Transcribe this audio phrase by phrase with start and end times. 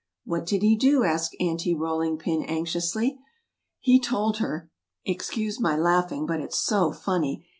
[0.25, 3.19] "What did he do?" asked Aunty Rolling Pin, anxiously.
[3.79, 4.71] "He told her
[5.05, 7.45] (excuse my laughing but it's so funny!)